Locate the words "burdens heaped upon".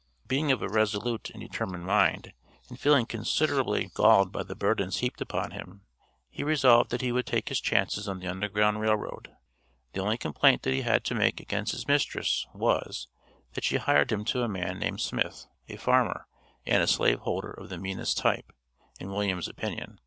4.55-5.51